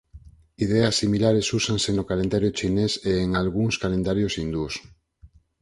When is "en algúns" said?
3.25-3.75